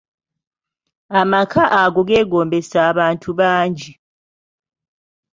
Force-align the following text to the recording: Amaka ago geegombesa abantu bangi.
Amaka 1.19 1.63
ago 1.81 2.01
geegombesa 2.07 2.77
abantu 2.91 3.29
bangi. 3.39 3.91